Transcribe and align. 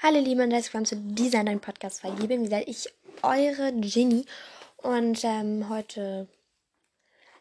Hallo 0.00 0.20
Liebe 0.20 0.44
und 0.44 0.52
herzlich 0.52 0.72
willkommen 0.72 0.86
zu 0.86 0.94
dieser 0.94 1.42
neuen 1.42 1.58
Podcast-Folge. 1.58 2.28
Wie 2.28 2.36
gesagt, 2.36 2.68
ich, 2.68 2.88
eure 3.22 3.72
Ginny. 3.72 4.24
Und 4.76 5.24
ähm, 5.24 5.68
heute 5.68 6.28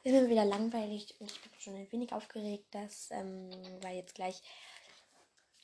ist 0.04 0.12
mir 0.12 0.28
wieder 0.28 0.44
langweilig 0.44 1.14
und 1.20 1.30
ich 1.30 1.40
bin 1.40 1.52
schon 1.60 1.76
ein 1.76 1.92
wenig 1.92 2.14
aufgeregt, 2.14 2.66
dass, 2.72 3.10
ähm, 3.12 3.52
weil 3.84 3.98
jetzt 3.98 4.16
gleich 4.16 4.42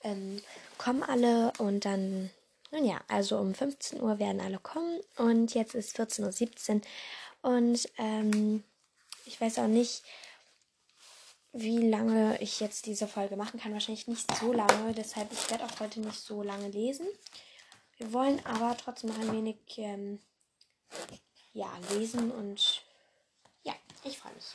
ähm, 0.04 0.40
kommen 0.78 1.02
alle 1.02 1.52
und 1.58 1.84
dann, 1.84 2.30
nun 2.70 2.86
ja, 2.86 3.02
also 3.08 3.40
um 3.40 3.56
15 3.56 4.00
Uhr 4.00 4.20
werden 4.20 4.40
alle 4.40 4.60
kommen 4.60 5.00
und 5.18 5.56
jetzt 5.56 5.74
ist 5.74 6.00
14.17 6.00 6.76
Uhr 6.76 6.82
und 7.42 7.90
ähm, 7.98 8.64
ich 9.26 9.42
weiß 9.42 9.58
auch 9.58 9.68
nicht, 9.68 10.04
wie 11.54 11.88
lange 11.88 12.42
ich 12.42 12.60
jetzt 12.60 12.88
diese 12.88 13.08
Folge 13.08 13.36
machen 13.38 13.60
kann. 13.60 13.74
Wahrscheinlich 13.74 14.08
nicht 14.08 14.36
so 14.36 14.52
lange. 14.52 14.94
Deshalb, 14.94 15.32
ich 15.32 15.50
werde 15.52 15.66
auch 15.66 15.80
heute 15.80 16.00
nicht 16.00 16.20
so 16.20 16.42
lange 16.42 16.68
lesen. 16.68 17.08
Wir 17.98 18.12
wollen 18.12 18.44
aber 18.46 18.76
trotzdem 18.76 19.12
noch 19.12 19.20
ein 19.20 19.32
wenig 19.32 19.58
ähm, 19.78 20.20
ja, 21.54 21.72
lesen 21.92 22.32
und 22.32 22.84
ja, 23.62 23.74
ich 24.04 24.18
freue 24.18 24.34
mich. 24.34 24.46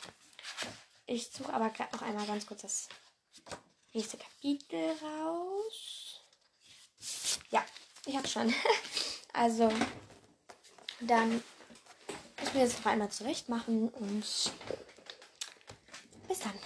Ich 1.05 1.31
suche 1.31 1.53
aber 1.53 1.69
gerade 1.69 1.95
noch 1.95 2.01
einmal 2.01 2.27
ganz 2.27 2.45
kurz 2.45 2.61
das 2.61 2.89
nächste 3.93 4.17
Kapitel 4.17 4.91
raus. 5.01 6.21
Ja, 7.49 7.65
ich 8.05 8.15
habe 8.15 8.27
schon. 8.27 8.53
also, 9.33 9.71
dann 10.99 11.41
müssen 12.39 12.53
wir 12.53 12.61
jetzt 12.61 12.79
noch 12.79 12.91
einmal 12.91 13.09
zurecht 13.09 13.47
machen 13.47 13.87
und 13.87 14.25
bis 16.27 16.39
dann. 16.39 16.59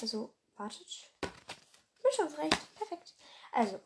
Also, 0.00 0.32
wartet. 0.56 1.10
Bin 1.20 2.12
schon 2.14 2.34
recht. 2.34 2.74
Perfekt. 2.76 3.14
Also, 3.52 3.80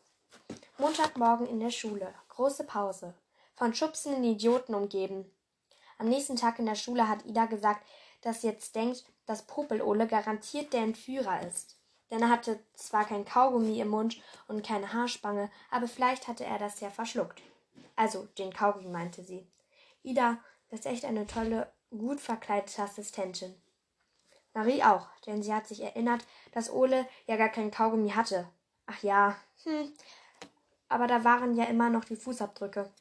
Montagmorgen 0.77 1.47
in 1.47 1.59
der 1.59 1.71
Schule. 1.71 2.13
Große 2.29 2.63
Pause. 2.65 3.13
Von 3.55 3.73
schubsenden 3.73 4.23
Idioten 4.23 4.75
umgeben. 4.75 5.31
Am 5.97 6.09
nächsten 6.09 6.35
Tag 6.35 6.59
in 6.59 6.65
der 6.65 6.75
Schule 6.75 7.07
hat 7.07 7.25
Ida 7.25 7.45
gesagt, 7.45 7.85
dass 8.21 8.41
sie 8.41 8.47
jetzt 8.47 8.75
denkt, 8.75 9.05
dass 9.25 9.47
Popelole 9.47 10.07
garantiert 10.07 10.73
der 10.73 10.81
Entführer 10.81 11.47
ist. 11.47 11.77
Denn 12.11 12.21
er 12.21 12.29
hatte 12.29 12.59
zwar 12.75 13.05
kein 13.05 13.25
Kaugummi 13.25 13.79
im 13.79 13.89
Mund 13.89 14.21
und 14.47 14.65
keine 14.65 14.93
Haarspange, 14.93 15.49
aber 15.71 15.87
vielleicht 15.87 16.27
hatte 16.27 16.45
er 16.45 16.59
das 16.59 16.79
ja 16.79 16.89
verschluckt. 16.89 17.41
Also, 17.95 18.27
den 18.37 18.53
Kaugummi 18.53 18.89
meinte 18.89 19.23
sie. 19.23 19.47
Ida 20.03 20.37
ist 20.69 20.85
echt 20.85 21.05
eine 21.05 21.25
tolle, 21.25 21.71
gut 21.89 22.19
verkleidete 22.19 22.83
Assistentin. 22.83 23.55
Marie 24.53 24.83
auch, 24.83 25.07
denn 25.25 25.41
sie 25.41 25.53
hat 25.53 25.67
sich 25.67 25.81
erinnert, 25.81 26.25
dass 26.51 26.71
Ole 26.71 27.07
ja 27.25 27.37
gar 27.37 27.49
kein 27.49 27.71
Kaugummi 27.71 28.11
hatte. 28.11 28.47
Ach 28.85 29.01
ja, 29.01 29.35
hm. 29.63 29.91
Aber 30.89 31.07
da 31.07 31.23
waren 31.23 31.55
ja 31.55 31.65
immer 31.65 31.89
noch 31.89 32.05
die 32.05 32.15
Fußabdrücke. 32.15 32.91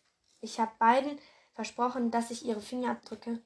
Ich 0.40 0.58
habe 0.58 0.72
beiden 0.78 1.18
versprochen, 1.52 2.10
dass 2.10 2.30
ich 2.30 2.44
ihre 2.44 2.60
Fingerabdrücke 2.60 3.42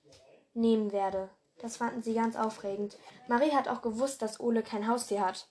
nehmen 0.54 0.92
werde. 0.92 1.28
Das 1.58 1.78
fanden 1.78 2.02
sie 2.02 2.14
ganz 2.14 2.36
aufregend. 2.36 2.96
Marie 3.28 3.52
hat 3.52 3.68
auch 3.68 3.82
gewusst, 3.82 4.22
dass 4.22 4.40
Ole 4.40 4.62
kein 4.62 4.86
Haustier 4.86 5.26
hat. 5.26 5.48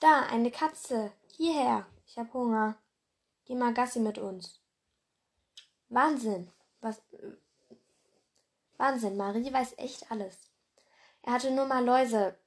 Da, 0.00 0.22
eine 0.30 0.50
Katze. 0.50 1.12
Hierher. 1.36 1.86
Ich 2.06 2.18
hab 2.18 2.32
Hunger. 2.34 2.76
Geh 3.46 3.54
mal 3.54 3.72
Gassi 3.72 4.00
mit 4.00 4.18
uns. 4.18 4.60
Wahnsinn. 5.88 6.50
Was. 6.80 7.00
Wahnsinn, 8.76 9.16
Marie 9.16 9.52
weiß 9.52 9.74
echt 9.78 10.10
alles. 10.10 10.47
Er 11.28 11.34
hatte 11.34 11.50
nur 11.50 11.66
mal 11.66 11.84
Läuse. 11.84 12.38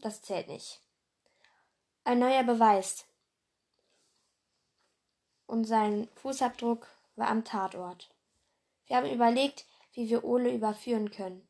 Das 0.00 0.20
zählt 0.20 0.48
nicht. 0.48 0.80
Ein 2.02 2.18
neuer 2.18 2.42
Beweis. 2.42 3.06
Und 5.46 5.66
sein 5.66 6.08
Fußabdruck 6.16 6.88
war 7.14 7.28
am 7.28 7.44
Tatort. 7.44 8.10
Wir 8.86 8.96
haben 8.96 9.08
überlegt, 9.08 9.66
wie 9.92 10.10
wir 10.10 10.24
Ole 10.24 10.52
überführen 10.52 11.12
können. 11.12 11.46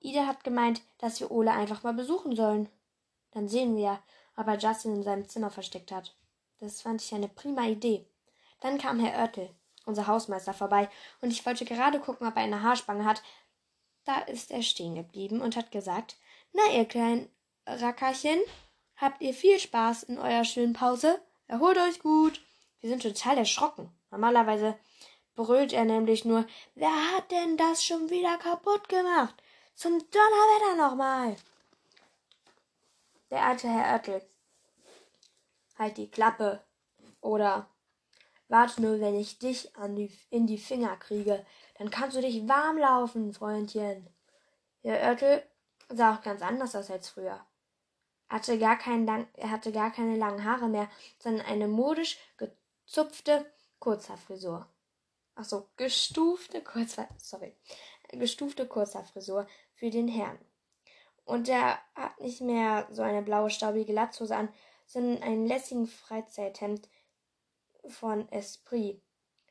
Ida 0.00 0.26
hat 0.26 0.44
gemeint, 0.44 0.82
dass 0.98 1.18
wir 1.18 1.30
Ole 1.30 1.50
einfach 1.52 1.82
mal 1.82 1.94
besuchen 1.94 2.36
sollen. 2.36 2.68
Dann 3.30 3.48
sehen 3.48 3.74
wir, 3.74 3.98
ob 4.36 4.46
er 4.48 4.58
Justin 4.58 4.96
in 4.96 5.02
seinem 5.04 5.30
Zimmer 5.30 5.48
versteckt 5.48 5.92
hat. 5.92 6.14
Das 6.60 6.82
fand 6.82 7.00
ich 7.00 7.14
eine 7.14 7.28
prima 7.28 7.62
Idee. 7.62 8.06
Dann 8.60 8.76
kam 8.76 9.00
Herr 9.00 9.18
Oertel, 9.18 9.48
unser 9.86 10.06
Hausmeister, 10.06 10.52
vorbei, 10.52 10.90
und 11.22 11.30
ich 11.30 11.46
wollte 11.46 11.64
gerade 11.64 12.00
gucken, 12.00 12.26
ob 12.26 12.36
er 12.36 12.42
eine 12.42 12.62
Haarspange 12.62 13.06
hat, 13.06 13.22
da 14.04 14.20
ist 14.20 14.50
er 14.50 14.62
stehen 14.62 14.94
geblieben 14.94 15.40
und 15.40 15.56
hat 15.56 15.70
gesagt, 15.70 16.16
na, 16.52 16.62
ihr 16.72 16.84
kleinen 16.84 17.28
Rackerchen, 17.66 18.40
habt 18.96 19.22
ihr 19.22 19.34
viel 19.34 19.58
Spaß 19.58 20.04
in 20.04 20.18
eurer 20.18 20.44
schönen 20.44 20.72
Pause? 20.72 21.20
Erholt 21.46 21.78
euch 21.78 22.00
gut. 22.00 22.40
Wir 22.80 22.90
sind 22.90 23.02
total 23.02 23.38
erschrocken. 23.38 23.90
Normalerweise 24.10 24.76
brüllt 25.34 25.72
er 25.72 25.84
nämlich 25.84 26.24
nur, 26.24 26.46
wer 26.74 27.12
hat 27.12 27.30
denn 27.30 27.56
das 27.56 27.84
schon 27.84 28.10
wieder 28.10 28.36
kaputt 28.38 28.88
gemacht? 28.88 29.34
Zum 29.74 29.98
Donnerwetter 29.98 30.76
nochmal. 30.76 31.36
Der 33.30 33.42
alte 33.44 33.68
Herr 33.68 33.94
Oertel. 33.94 34.22
Halt 35.78 35.96
die 35.96 36.10
Klappe. 36.10 36.62
Oder 37.20 37.68
warte 38.48 38.82
nur, 38.82 39.00
wenn 39.00 39.18
ich 39.18 39.38
dich 39.38 39.72
die, 39.88 40.12
in 40.30 40.46
die 40.46 40.58
Finger 40.58 40.96
kriege. 40.96 41.46
Dann 41.74 41.90
kannst 41.90 42.16
du 42.16 42.20
dich 42.20 42.48
warm 42.48 42.78
laufen, 42.78 43.32
Freundchen. 43.32 44.08
Der 44.84 45.00
Oertel 45.00 45.42
sah 45.88 46.14
auch 46.14 46.22
ganz 46.22 46.42
anders 46.42 46.74
aus 46.74 46.90
als 46.90 47.08
früher. 47.08 47.44
Er 48.28 48.36
hatte 48.36 48.58
gar, 48.58 48.78
keinen 48.78 49.06
lang, 49.06 49.26
er 49.34 49.50
hatte 49.50 49.72
gar 49.72 49.92
keine 49.92 50.16
langen 50.16 50.44
Haare 50.44 50.68
mehr, 50.68 50.88
sondern 51.18 51.46
eine 51.46 51.68
modisch 51.68 52.18
gezupfte 52.36 53.50
Kurzhaarfrisur. 53.78 54.66
Ach 55.34 55.44
so, 55.44 55.68
gestufte 55.76 56.62
Kurzhaar, 56.62 57.08
sorry, 57.18 57.56
gestufte 58.08 58.66
Kurzhaarfrisur 58.66 59.46
für 59.74 59.90
den 59.90 60.08
Herrn. 60.08 60.38
Und 61.24 61.48
er 61.48 61.78
hat 61.94 62.20
nicht 62.20 62.40
mehr 62.40 62.86
so 62.90 63.02
eine 63.02 63.22
blaue 63.22 63.50
staubige 63.50 63.92
Latzhose 63.92 64.36
an, 64.36 64.48
sondern 64.86 65.22
einen 65.22 65.46
lässigen 65.46 65.86
Freizeithemd 65.86 66.88
von 67.86 68.28
Esprit 68.30 69.00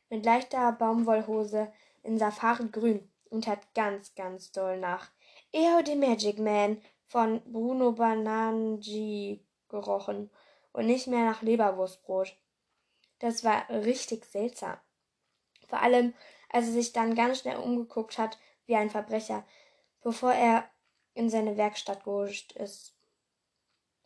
mit 0.10 0.26
leichter 0.26 0.72
Baumwollhose 0.74 1.72
in 2.04 2.18
Safari-Grün 2.18 3.10
und 3.30 3.48
hat 3.48 3.74
ganz, 3.74 4.14
ganz 4.16 4.52
doll 4.52 4.78
nach 4.78 5.10
Eo 5.52 5.82
the 5.86 5.96
Magic 5.96 6.40
Man 6.40 6.82
von 7.08 7.42
Bruno 7.52 7.92
Bananji 7.92 9.46
gerochen 9.70 10.30
und 10.74 10.86
nicht 10.86 11.08
mehr 11.08 11.26
nach 11.26 11.42
Leberwurstbrot. 11.42 12.38
Das 13.20 13.44
war 13.44 13.70
richtig 13.70 14.26
seltsam. 14.26 14.78
Vor 15.68 15.82
allem, 15.82 16.14
als 16.50 16.68
er 16.68 16.74
sich 16.74 16.94
dann 16.94 17.16
ganz 17.16 17.40
schnell 17.40 17.58
umgeguckt 17.58 18.18
hat 18.18 18.38
wie 18.66 18.76
ein 18.76 18.90
Verbrecher, 18.90 19.46
bevor 20.02 20.34
er 20.34 20.70
in 21.14 21.30
seine 21.30 21.58
Werkstatt 21.58 22.04
gehuscht 22.04 22.54
ist. 22.54 22.96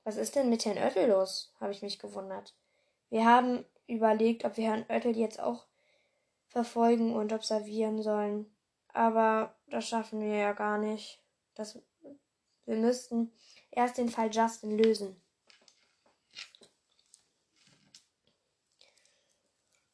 Was 0.03 0.17
ist 0.17 0.35
denn 0.35 0.49
mit 0.49 0.65
Herrn 0.65 0.77
Oettel 0.77 1.09
los? 1.09 1.53
habe 1.59 1.71
ich 1.71 1.81
mich 1.81 1.99
gewundert. 1.99 2.55
Wir 3.09 3.25
haben 3.25 3.65
überlegt, 3.87 4.45
ob 4.45 4.57
wir 4.57 4.65
Herrn 4.65 4.85
Oettel 4.89 5.17
jetzt 5.17 5.39
auch 5.39 5.65
verfolgen 6.55 7.13
und 7.13 7.33
observieren 7.33 8.01
sollen. 8.01 8.49
Aber 8.93 9.53
das 9.67 9.89
schaffen 9.89 10.21
wir 10.21 10.37
ja 10.37 10.53
gar 10.53 10.77
nicht. 10.77 11.21
Das, 11.53 11.77
wir 12.63 12.77
müssten 12.77 13.33
erst 13.71 13.97
den 13.97 14.07
Fall 14.07 14.33
Justin 14.33 14.77
lösen. 14.77 15.21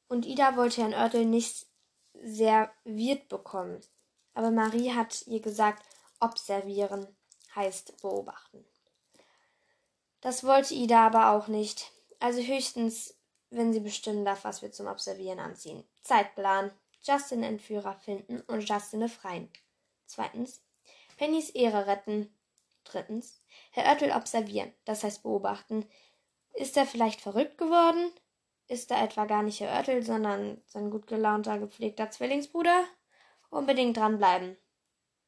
Und 0.08 0.28
Ida 0.28 0.56
wollte 0.56 0.82
Herrn 0.82 0.94
Oertel 0.94 1.26
nicht 1.26 1.66
serviert 2.14 3.28
bekommen. 3.28 3.82
Aber 4.36 4.52
Marie 4.52 4.92
hat 4.92 5.26
ihr 5.26 5.40
gesagt, 5.40 5.84
observieren 6.20 7.08
heißt 7.56 8.00
beobachten. 8.04 8.64
Das 10.20 10.44
wollte 10.44 10.76
Ida 10.76 11.08
aber 11.08 11.32
auch 11.32 11.48
nicht. 11.48 11.92
Also 12.20 12.40
höchstens 12.40 13.16
wenn 13.52 13.74
sie 13.74 13.82
bestimmen 13.82 14.26
darf, 14.26 14.46
was 14.46 14.62
wir 14.62 14.72
zum 14.72 14.88
Observieren 14.88 15.40
anziehen. 15.40 15.84
Zeitplan. 16.02 16.72
Justin 17.04 17.42
Entführer 17.42 17.96
finden 17.96 18.42
und 18.42 18.68
Justin 18.68 19.00
befreien. 19.00 19.50
Zweitens. 20.06 20.62
Pennys 21.18 21.50
Ehre 21.50 21.88
retten. 21.88 22.36
Drittens. 22.84 23.42
Herr 23.72 23.86
Oertel 23.86 24.12
observieren, 24.12 24.74
das 24.86 25.04
heißt 25.04 25.24
beobachten. 25.24 25.88
Ist 26.54 26.78
er 26.78 26.86
vielleicht 26.86 27.22
verrückt 27.22 27.58
geworden? 27.58 28.12
Ist 28.68 28.92
er 28.92 29.04
etwa 29.04 29.26
gar 29.26 29.44
nicht 29.44 29.60
Herr 29.60 29.72
Oertel, 29.72 30.04
sondern 30.04 30.62
sein 30.66 30.92
gut 30.92 31.08
gelaunter, 31.08 31.60
gepflegter 31.60 32.10
Zwillingsbruder? 32.12 32.86
Unbedingt 33.50 33.98
dranbleiben. 33.98 34.58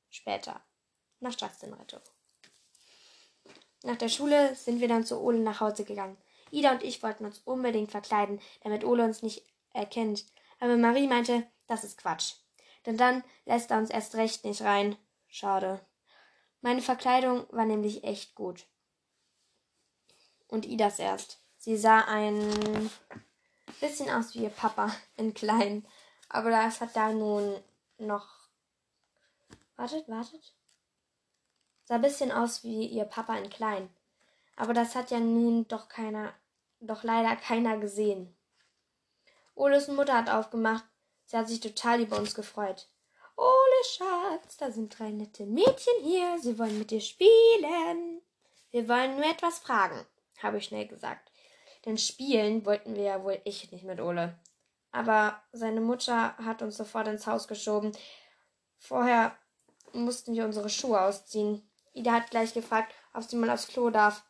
Später. 0.10 0.64
Nach 1.20 1.36
Justin-Rettung. 1.38 2.02
Nach 3.84 3.98
der 3.98 4.10
Schule 4.10 4.56
sind 4.56 4.80
wir 4.80 4.88
dann 4.88 5.06
zu 5.06 5.20
Ole 5.20 5.40
nach 5.40 5.60
Hause 5.60 5.84
gegangen. 5.84 6.18
Ida 6.52 6.72
und 6.72 6.84
ich 6.84 7.04
wollten 7.04 7.26
uns 7.26 7.40
unbedingt 7.40 7.92
verkleiden, 7.92 8.40
damit 8.62 8.86
Ole 8.86 9.04
uns 9.04 9.24
nicht 9.24 9.44
erkennt. 9.74 10.26
Aber 10.64 10.78
Marie 10.78 11.08
meinte, 11.08 11.46
das 11.68 11.84
ist 11.84 11.98
Quatsch. 11.98 12.36
Denn 12.86 12.96
dann 12.96 13.22
lässt 13.44 13.70
er 13.70 13.80
uns 13.80 13.90
erst 13.90 14.16
recht 14.16 14.46
nicht 14.46 14.62
rein. 14.62 14.96
Schade. 15.28 15.86
Meine 16.62 16.82
Verkleidung 16.82 17.46
war 17.52 17.66
nämlich 17.66 18.06
echt 18.06 18.34
gut. 18.34 18.66
Und 20.48 20.66
Idas 20.66 21.00
erst. 21.00 21.42
Sie 21.58 21.76
sah 21.76 22.06
ein 22.06 22.90
bisschen 23.82 24.10
aus 24.10 24.36
wie 24.36 24.44
ihr 24.44 24.52
Papa 24.52 24.90
in 25.18 25.34
klein. 25.34 25.86
Aber 26.30 26.50
das 26.50 26.80
hat 26.80 26.96
da 26.96 27.12
nun 27.12 27.62
noch. 27.98 28.48
Wartet, 29.76 30.08
wartet. 30.08 30.56
Sah 31.84 31.96
ein 31.96 32.02
bisschen 32.02 32.32
aus 32.32 32.64
wie 32.64 32.86
ihr 32.86 33.04
Papa 33.04 33.36
in 33.36 33.50
klein. 33.50 33.90
Aber 34.56 34.74
das 34.74 34.96
hat 34.96 35.12
ja 35.12 35.20
nun 35.20 35.68
doch 35.68 35.90
keiner, 35.90 36.34
doch 36.80 37.04
leider 37.04 37.36
keiner 37.36 37.78
gesehen. 37.80 38.34
Oles 39.56 39.88
Mutter 39.88 40.14
hat 40.14 40.30
aufgemacht. 40.30 40.86
Sie 41.26 41.38
hat 41.38 41.48
sich 41.48 41.60
total 41.60 42.02
über 42.02 42.18
uns 42.18 42.36
gefreut. 42.36 42.90
Ole 43.36 43.84
Schatz, 43.86 44.58
da 44.58 44.72
sind 44.72 44.98
drei 44.98 45.12
nette 45.12 45.46
Mädchen 45.46 45.94
hier. 46.02 46.38
Sie 46.40 46.60
wollen 46.60 46.78
mit 46.80 46.92
dir 46.92 47.02
spielen. 47.02 48.22
Wir 48.72 48.88
wollen 48.90 49.16
nur 49.16 49.26
etwas 49.26 49.60
fragen, 49.60 50.06
habe 50.42 50.58
ich 50.58 50.66
schnell 50.66 50.88
gesagt. 50.88 51.32
Denn 51.86 51.98
spielen 51.98 52.66
wollten 52.66 52.96
wir 52.96 53.04
ja 53.04 53.24
wohl 53.24 53.42
ich 53.44 53.72
nicht 53.72 53.84
mit 53.84 54.00
Ole. 54.00 54.40
Aber 54.92 55.42
seine 55.52 55.82
Mutter 55.82 56.38
hat 56.38 56.62
uns 56.62 56.78
sofort 56.78 57.08
ins 57.08 57.28
Haus 57.28 57.48
geschoben. 57.48 57.92
Vorher 58.78 59.38
mussten 59.92 60.34
wir 60.34 60.46
unsere 60.46 60.70
Schuhe 60.70 61.02
ausziehen. 61.02 61.68
Ida 61.94 62.12
hat 62.14 62.32
gleich 62.32 62.54
gefragt, 62.54 62.94
ob 63.14 63.24
sie 63.24 63.36
mal 63.36 63.50
aufs 63.50 63.68
Klo 63.68 63.90
darf. 63.90 64.24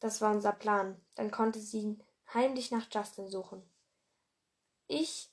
Das 0.00 0.20
war 0.20 0.32
unser 0.32 0.52
Plan. 0.52 1.00
Dann 1.16 1.30
konnte 1.30 1.60
sie 1.60 1.98
heimlich 2.32 2.70
nach 2.70 2.86
Justin 2.92 3.28
suchen. 3.28 3.62
Ich 4.88 5.30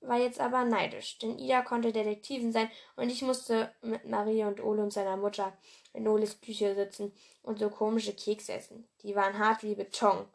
war 0.00 0.18
jetzt 0.18 0.40
aber 0.40 0.64
neidisch, 0.64 1.18
denn 1.18 1.38
Ida 1.38 1.62
konnte 1.62 1.92
Detektivin 1.92 2.52
sein 2.52 2.70
und 2.96 3.10
ich 3.10 3.22
musste 3.22 3.74
mit 3.80 4.04
Marie 4.04 4.44
und 4.44 4.62
Ole 4.62 4.82
und 4.82 4.92
seiner 4.92 5.16
Mutter 5.16 5.56
in 5.92 6.06
Oles 6.06 6.40
Küche 6.40 6.74
sitzen 6.74 7.12
und 7.42 7.58
so 7.58 7.70
komische 7.70 8.12
Kekse 8.12 8.52
essen. 8.52 8.88
Die 9.02 9.14
waren 9.14 9.38
hart 9.38 9.62
wie 9.62 9.74
Beton, 9.74 10.26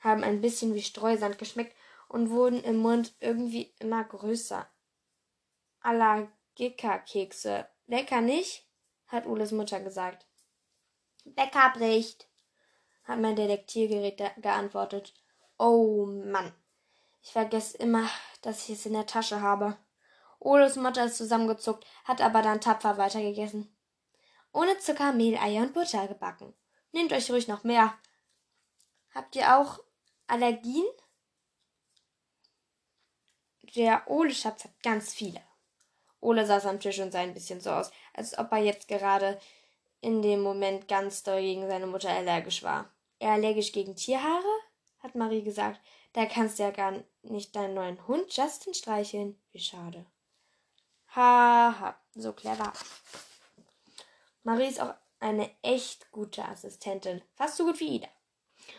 haben 0.00 0.24
ein 0.24 0.40
bisschen 0.40 0.74
wie 0.74 0.82
Streusand 0.82 1.38
geschmeckt 1.38 1.74
und 2.08 2.30
wurden 2.30 2.62
im 2.64 2.76
Mund 2.76 3.14
irgendwie 3.20 3.74
immer 3.78 4.04
größer. 4.04 4.68
Allergiker-Kekse. 5.80 7.68
Lecker 7.86 8.20
nicht? 8.20 8.66
hat 9.06 9.26
Oles 9.26 9.52
Mutter 9.52 9.80
gesagt. 9.80 10.26
Lecker 11.24 11.72
bricht, 11.74 12.28
hat 13.04 13.20
mein 13.20 13.36
Detektiergerät 13.36 14.20
geantwortet. 14.42 15.14
Oh 15.58 16.06
Mann. 16.06 16.52
Ich 17.26 17.32
vergesse 17.32 17.76
immer, 17.78 18.08
dass 18.42 18.68
ich 18.68 18.76
es 18.76 18.86
in 18.86 18.92
der 18.92 19.04
Tasche 19.04 19.40
habe. 19.40 19.76
Oles 20.38 20.76
Mutter 20.76 21.06
ist 21.06 21.16
zusammengezuckt, 21.16 21.84
hat 22.04 22.20
aber 22.20 22.40
dann 22.40 22.60
tapfer 22.60 22.98
weitergegessen. 22.98 23.76
Ohne 24.52 24.78
Zucker, 24.78 25.12
Mehl, 25.12 25.36
Eier 25.36 25.62
und 25.62 25.74
Butter 25.74 26.06
gebacken. 26.06 26.54
Nehmt 26.92 27.12
euch 27.12 27.28
ruhig 27.28 27.48
noch 27.48 27.64
mehr. 27.64 27.98
Habt 29.12 29.34
ihr 29.34 29.58
auch 29.58 29.80
Allergien? 30.28 30.86
Der 33.74 34.08
Ole-Schatz 34.08 34.62
hat 34.62 34.82
ganz 34.84 35.12
viele. 35.12 35.42
Ole 36.20 36.46
saß 36.46 36.66
am 36.66 36.78
Tisch 36.78 37.00
und 37.00 37.10
sah 37.10 37.22
ein 37.22 37.34
bisschen 37.34 37.60
so 37.60 37.70
aus, 37.70 37.90
als 38.14 38.38
ob 38.38 38.52
er 38.52 38.58
jetzt 38.58 38.86
gerade 38.86 39.40
in 40.00 40.22
dem 40.22 40.42
Moment 40.42 40.86
ganz 40.86 41.24
doll 41.24 41.40
gegen 41.40 41.66
seine 41.66 41.88
Mutter 41.88 42.08
allergisch 42.08 42.62
war. 42.62 42.88
Er 43.18 43.32
allergisch 43.32 43.72
gegen 43.72 43.96
Tierhaare? 43.96 44.44
hat 45.00 45.16
Marie 45.16 45.42
gesagt. 45.42 45.80
Da 46.16 46.24
kannst 46.24 46.58
du 46.58 46.62
ja 46.62 46.70
gar 46.70 46.94
nicht 47.30 47.54
deinen 47.56 47.74
neuen 47.74 48.06
Hund 48.06 48.34
Justin 48.36 48.74
streicheln. 48.74 49.38
Wie 49.52 49.60
schade. 49.60 50.06
Haha, 51.14 51.80
ha, 51.80 51.96
so 52.14 52.32
clever. 52.32 52.72
Marie 54.42 54.68
ist 54.68 54.80
auch 54.80 54.94
eine 55.18 55.50
echt 55.62 56.10
gute 56.12 56.44
Assistentin. 56.44 57.22
Fast 57.34 57.56
so 57.56 57.64
gut 57.64 57.80
wie 57.80 57.96
Ida. 57.96 58.08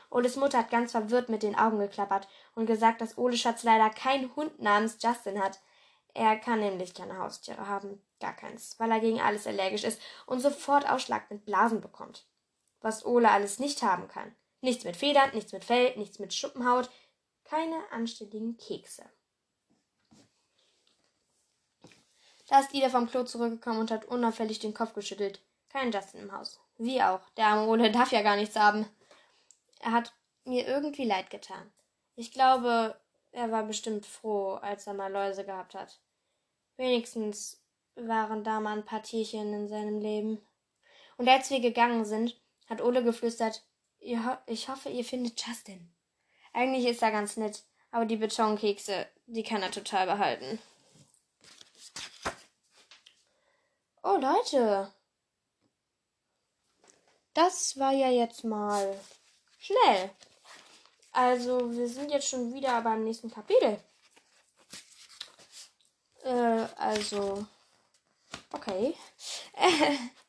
Oles 0.09 0.35
Mutter 0.35 0.59
hat 0.59 0.69
ganz 0.69 0.91
verwirrt 0.91 1.29
mit 1.29 1.43
den 1.43 1.57
Augen 1.57 1.79
geklappert 1.79 2.27
und 2.55 2.65
gesagt, 2.65 3.01
dass 3.01 3.17
Ole 3.17 3.37
Schatz 3.37 3.63
leider 3.63 3.89
keinen 3.89 4.35
Hund 4.35 4.61
namens 4.61 4.97
Justin 5.01 5.41
hat. 5.41 5.59
Er 6.13 6.37
kann 6.37 6.59
nämlich 6.59 6.93
keine 6.93 7.19
Haustiere 7.19 7.67
haben. 7.67 8.01
Gar 8.19 8.35
keins, 8.35 8.79
weil 8.79 8.91
er 8.91 8.99
gegen 8.99 9.21
alles 9.21 9.45
allergisch 9.45 9.83
ist 9.83 10.01
und 10.25 10.39
sofort 10.39 10.89
Ausschlag 10.89 11.29
mit 11.29 11.45
Blasen 11.45 11.81
bekommt. 11.81 12.25
Was 12.81 13.05
Ole 13.05 13.29
alles 13.29 13.59
nicht 13.59 13.83
haben 13.83 14.07
kann. 14.07 14.35
Nichts 14.61 14.83
mit 14.83 14.97
Federn, 14.97 15.29
nichts 15.33 15.51
mit 15.51 15.63
Fell, 15.63 15.95
nichts 15.97 16.17
mit 16.17 16.33
Schuppenhaut, 16.33 16.89
keine 17.49 17.91
anständigen 17.91 18.57
Kekse. 18.57 19.09
Da 22.47 22.59
ist 22.59 22.73
Ida 22.73 22.89
vom 22.89 23.09
Klo 23.09 23.23
zurückgekommen 23.23 23.79
und 23.79 23.91
hat 23.91 24.05
unauffällig 24.05 24.59
den 24.59 24.73
Kopf 24.73 24.93
geschüttelt. 24.93 25.41
Kein 25.69 25.91
Justin 25.91 26.21
im 26.21 26.31
Haus. 26.31 26.59
Wie 26.77 27.01
auch. 27.01 27.21
Der 27.35 27.47
arme 27.47 27.67
Ole 27.67 27.91
darf 27.91 28.11
ja 28.11 28.21
gar 28.21 28.37
nichts 28.37 28.55
haben. 28.55 28.85
Er 29.79 29.91
hat 29.91 30.13
mir 30.45 30.65
irgendwie 30.65 31.05
leid 31.05 31.29
getan. 31.29 31.71
Ich 32.15 32.31
glaube, 32.31 32.99
er 33.31 33.51
war 33.51 33.63
bestimmt 33.63 34.05
froh, 34.05 34.53
als 34.53 34.87
er 34.87 34.93
mal 34.93 35.11
Läuse 35.11 35.45
gehabt 35.45 35.75
hat. 35.75 35.99
Wenigstens 36.77 37.61
waren 37.95 38.43
da 38.43 38.59
mal 38.59 38.77
ein 38.77 38.85
paar 38.85 39.03
Tierchen 39.03 39.53
in 39.53 39.67
seinem 39.67 39.99
Leben. 39.99 40.41
Und 41.17 41.27
als 41.27 41.49
wir 41.49 41.59
gegangen 41.59 42.05
sind, 42.05 42.39
hat 42.69 42.81
Ole 42.81 43.03
geflüstert, 43.03 43.63
ich 43.99 44.69
hoffe, 44.69 44.89
ihr 44.89 45.03
findet 45.03 45.45
Justin. 45.45 45.91
Eigentlich 46.57 46.87
ist 46.87 47.03
er 47.03 47.11
ganz 47.11 47.37
nett, 47.37 47.61
aber 47.91 48.05
die 48.05 48.15
Betonkekse, 48.15 49.05
die 49.27 49.43
kann 49.43 49.61
er 49.61 49.69
total 49.69 50.07
behalten. 50.07 50.57
Oh 54.01 54.17
Leute, 54.17 54.91
das 57.35 57.77
war 57.77 57.91
ja 57.91 58.09
jetzt 58.09 58.43
mal 58.43 58.99
schnell. 59.59 60.09
Also, 61.11 61.71
wir 61.77 61.87
sind 61.87 62.09
jetzt 62.09 62.27
schon 62.27 62.51
wieder 62.51 62.81
beim 62.81 63.03
nächsten 63.03 63.29
Kapitel. 63.29 63.79
Äh, 66.23 66.65
also, 66.75 67.45
okay. 68.51 68.95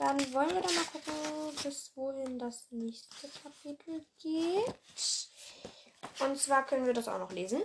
Dann 0.00 0.18
wollen 0.32 0.54
wir 0.54 0.62
doch 0.62 0.74
mal 0.74 0.84
gucken, 0.84 1.12
bis 1.62 1.92
wohin 1.94 2.38
das 2.38 2.68
nächste 2.70 3.28
Kapitel 3.42 4.02
geht. 4.18 4.74
Und 6.20 6.38
zwar 6.38 6.64
können 6.64 6.86
wir 6.86 6.94
das 6.94 7.06
auch 7.06 7.18
noch 7.18 7.32
lesen. 7.32 7.60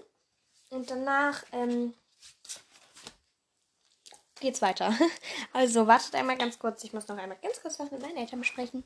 Und 0.70 0.92
danach 0.92 1.46
ähm, 1.54 1.94
geht's 4.42 4.62
weiter. 4.62 4.94
Also 5.54 5.88
wartet 5.88 6.14
einmal 6.16 6.38
ganz 6.38 6.60
kurz. 6.60 6.84
Ich 6.84 6.92
muss 6.92 7.08
noch 7.08 7.18
einmal 7.18 7.38
ganz 7.42 7.62
kurz 7.62 7.80
was 7.80 7.90
mit 7.90 8.02
meinen 8.02 8.18
Eltern 8.18 8.40
besprechen. 8.40 8.84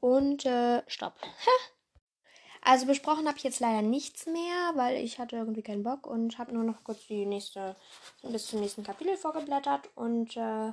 Und 0.00 0.46
äh, 0.46 0.82
stopp. 0.86 1.14
Also 2.62 2.84
besprochen 2.84 3.26
habe 3.26 3.38
ich 3.38 3.44
jetzt 3.44 3.60
leider 3.60 3.80
nichts 3.80 4.26
mehr, 4.26 4.72
weil 4.74 5.02
ich 5.02 5.18
hatte 5.18 5.36
irgendwie 5.36 5.62
keinen 5.62 5.82
Bock 5.82 6.06
und 6.06 6.36
habe 6.36 6.52
nur 6.52 6.62
noch 6.62 6.84
kurz 6.84 7.06
die 7.06 7.24
nächste 7.24 7.74
bis 8.22 8.48
zum 8.48 8.60
nächsten 8.60 8.84
Kapitel 8.84 9.16
vorgeblättert 9.16 9.88
und 9.94 10.36
äh, 10.36 10.72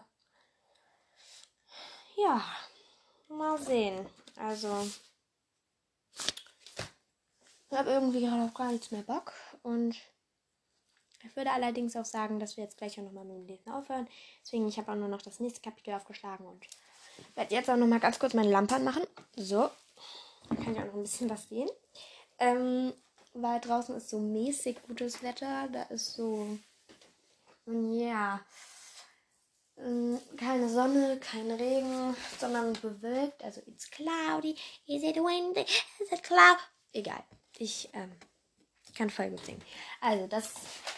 ja, 2.18 2.44
mal 3.30 3.58
sehen. 3.60 4.06
Also, 4.36 4.88
ich 7.70 7.78
habe 7.78 7.92
irgendwie 7.92 8.22
gerade 8.22 8.44
auf 8.44 8.54
gar 8.54 8.72
nichts 8.72 8.92
mehr 8.92 9.04
Bock. 9.04 9.34
Und 9.64 9.96
ich 11.24 11.36
würde 11.36 11.52
allerdings 11.52 11.96
auch 11.96 12.06
sagen, 12.06 12.40
dass 12.40 12.58
wir 12.58 12.64
jetzt 12.64 12.78
gleich 12.78 13.00
auch 13.00 13.04
nochmal 13.04 13.26
mit 13.26 13.38
dem 13.38 13.48
Lesen 13.48 13.72
aufhören. 13.72 14.08
Deswegen, 14.44 14.68
ich 14.68 14.78
habe 14.78 14.92
auch 14.92 14.96
nur 14.96 15.10
noch 15.10 15.22
das 15.22 15.40
nächste 15.40 15.62
Kapitel 15.62 15.94
aufgeschlagen 15.94 16.46
und 16.46 16.66
werde 17.36 17.56
jetzt 17.56 17.70
auch 17.70 17.78
nochmal 17.78 18.00
ganz 18.00 18.20
kurz 18.20 18.34
meine 18.34 18.52
Lampe 18.52 18.76
anmachen. 18.76 19.04
So, 19.36 19.70
dann 20.50 20.64
kann 20.64 20.74
ich 20.74 20.80
auch 20.80 20.86
noch 20.86 20.94
ein 20.96 21.04
bisschen 21.04 21.30
was 21.30 21.50
sehen. 21.50 21.70
Ähm, 22.40 22.94
weil 23.34 23.60
draußen 23.60 23.96
ist 23.96 24.10
so 24.10 24.20
mäßig 24.20 24.82
gutes 24.88 25.22
Wetter. 25.22 25.68
Da 25.72 25.84
ist 25.84 26.14
so, 26.14 26.58
ja, 27.66 28.40
keine 30.38 30.70
Sonne, 30.70 31.20
kein 31.20 31.52
Regen, 31.52 32.16
sondern 32.40 32.74
bewölkt. 32.74 33.44
Also 33.44 33.62
it's 33.68 33.90
cloudy. 33.90 34.56
Is 34.88 35.04
it 35.04 35.18
windy? 35.18 35.62
Is 36.00 36.12
it 36.12 36.24
cloud? 36.24 36.58
Egal. 36.94 37.24
Ich 37.58 37.90
ähm, 37.94 38.12
kann 38.96 39.10
voll 39.10 39.30
gut 39.30 39.46
singen. 39.46 39.62
Also 40.02 40.28
das 40.28 40.54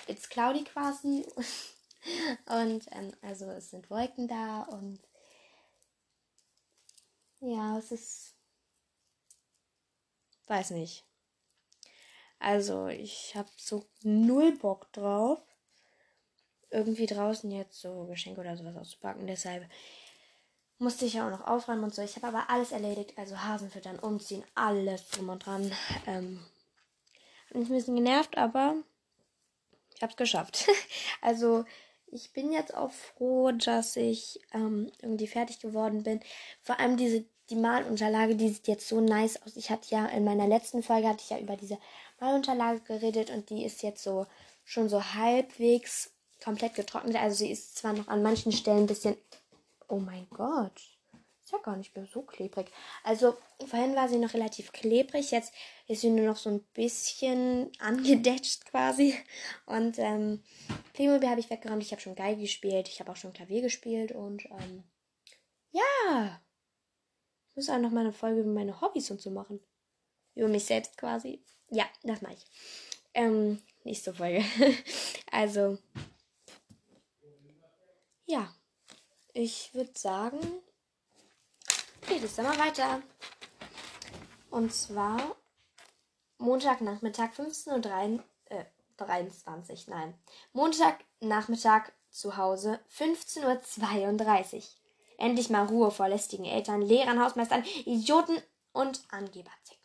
it's 0.08 0.30
cloudy 0.30 0.64
quasi. 0.64 1.26
und 2.46 2.86
ähm, 2.92 3.12
also 3.22 3.46
es 3.52 3.72
sind 3.72 3.90
Wolken 3.90 4.28
da 4.28 4.62
und 4.64 5.00
ja, 7.42 7.78
es 7.78 7.92
ist 7.92 8.36
weiß 10.48 10.72
nicht. 10.72 11.06
Also 12.40 12.88
ich 12.88 13.36
habe 13.36 13.50
so 13.58 13.86
null 14.04 14.54
Bock 14.54 14.92
drauf 14.94 15.42
irgendwie 16.72 17.06
draußen 17.06 17.50
jetzt 17.52 17.80
so 17.82 18.06
Geschenke 18.06 18.42
oder 18.42 18.56
sowas 18.58 18.76
auszupacken. 18.76 19.28
Deshalb 19.28 19.66
musste 20.78 21.06
ich 21.06 21.16
ja 21.16 21.28
auch 21.28 21.32
noch 21.32 21.48
aufräumen 21.48 21.84
und 21.84 21.94
so. 21.94 22.02
Ich 22.02 22.16
habe 22.16 22.28
aber 22.28 22.50
alles 22.50 22.72
erledigt. 22.72 23.14
Also 23.18 23.38
Hasen 23.38 23.70
füttern, 23.70 24.00
umziehen, 24.00 24.44
alles 24.56 25.10
drum 25.10 25.30
und 25.30 25.46
dran. 25.46 25.72
Ähm, 26.08 26.46
hat 27.50 27.58
mich 27.58 27.70
ein 27.70 27.76
bisschen 27.76 27.96
genervt, 27.96 28.38
aber 28.38 28.76
ich 29.96 30.02
habe 30.02 30.12
es 30.12 30.18
geschafft. 30.18 30.68
also 31.22 31.66
ich 32.08 32.32
bin 32.34 32.52
jetzt 32.52 32.74
auch 32.74 32.92
froh, 32.92 33.52
dass 33.52 33.96
ich 33.96 34.40
ähm, 34.54 34.92
irgendwie 35.02 35.28
fertig 35.28 35.60
geworden 35.60 36.04
bin. 36.04 36.22
Vor 36.62 36.80
allem 36.80 36.98
diese 36.98 37.26
die 37.50 37.56
Malunterlage, 37.56 38.36
die 38.36 38.50
sieht 38.50 38.68
jetzt 38.68 38.88
so 38.88 39.02
nice 39.02 39.42
aus. 39.42 39.56
Ich 39.56 39.70
hatte 39.70 39.90
ja 39.90 40.06
in 40.06 40.24
meiner 40.24 40.48
letzten 40.48 40.84
Folge 40.84 41.08
hatte 41.08 41.24
ich 41.24 41.32
ja 41.32 41.40
über 41.40 41.58
diese 41.58 41.80
Malunterlage 42.20 42.82
geredet 42.82 43.32
und 43.32 43.50
die 43.50 43.66
ist 43.66 43.82
jetzt 43.82 44.04
so 44.04 44.28
schon 44.64 44.88
so 44.88 45.04
halbwegs 45.16 46.12
komplett 46.44 46.76
getrocknet. 46.76 47.16
Also 47.18 47.38
sie 47.38 47.52
ist 47.52 47.78
zwar 47.78 47.94
noch 47.94 48.08
an 48.08 48.24
manchen 48.24 48.52
Stellen 48.52 48.82
ein 48.82 48.88
bisschen. 48.88 49.16
Oh 49.88 50.00
mein 50.00 50.28
Gott. 50.30 50.82
Ist 51.44 51.54
ja 51.54 51.58
gar 51.64 51.78
nicht 51.78 51.96
mehr 51.96 52.06
so 52.06 52.22
klebrig. 52.22 52.68
Also 53.04 53.36
vorhin 53.66 53.96
war 53.96 54.08
sie 54.08 54.20
noch 54.20 54.36
relativ 54.36 54.72
klebrig. 54.72 55.32
Jetzt 55.32 55.52
ist 55.88 56.02
sie 56.02 56.12
nur 56.12 56.28
noch 56.28 56.38
so 56.38 56.52
ein 56.52 56.60
bisschen 56.74 57.72
angedetscht 57.80 58.66
quasi. 58.66 59.16
Und 59.66 59.98
ähm, 59.98 60.44
Playmobil 60.94 61.28
habe 61.28 61.40
ich 61.40 61.50
weggeräumt. 61.50 61.82
Ich 61.82 61.92
habe 61.92 62.02
schon 62.02 62.16
Geige 62.16 62.42
gespielt. 62.42 62.88
Ich 62.88 63.00
habe 63.00 63.12
auch 63.12 63.16
schon 63.16 63.34
Klavier 63.34 63.64
gespielt. 63.64 64.12
Und 64.12 64.46
ähm, 64.46 64.84
ja. 65.72 66.40
Ich 67.50 67.56
muss 67.56 67.70
auch 67.70 67.80
noch 67.80 67.90
mal 67.90 68.02
eine 68.02 68.14
Folge 68.14 68.42
über 68.42 68.52
meine 68.52 68.80
Hobbys 68.80 69.10
und 69.10 69.20
so 69.20 69.32
machen. 69.32 69.60
Über 70.36 70.48
mich 70.48 70.66
selbst 70.66 70.98
quasi. 70.98 71.44
Ja, 71.72 71.86
das 72.04 72.22
mache 72.22 72.34
ich. 72.34 72.46
Ähm, 73.14 73.60
nächste 73.84 74.14
Folge. 74.14 74.44
also, 75.32 75.78
ja. 78.30 78.54
Ich 79.34 79.74
würde 79.74 79.92
sagen, 79.96 80.40
geht 82.08 82.24
es 82.24 82.36
dann 82.36 82.46
mal 82.46 82.58
weiter. 82.60 83.02
Und 84.50 84.74
zwar 84.74 85.36
Montagnachmittag 86.38 87.32
15.23 87.34 88.14
Uhr. 88.14 88.24
Äh, 88.46 88.66
23, 88.98 89.88
nein. 89.88 90.14
Montagnachmittag 90.54 91.92
zu 92.10 92.38
Hause 92.38 92.80
15.32 92.98 94.56
Uhr. 94.56 94.64
Endlich 95.18 95.50
mal 95.50 95.66
Ruhe 95.66 95.92
vor 95.92 96.10
lästigen 96.10 96.46
Eltern, 96.46 96.82
Lehrern, 96.82 97.22
Hausmeistern, 97.22 97.64
Idioten 97.86 98.42
und 98.74 99.02
Angeberzicken. 99.10 99.80